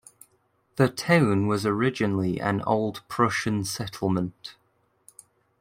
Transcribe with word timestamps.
The 0.77 0.89
town 0.89 1.45
was 1.45 1.63
originally 1.63 2.39
an 2.41 2.63
Old 2.63 3.01
Prussian 3.07 3.63
settlement. 3.63 4.55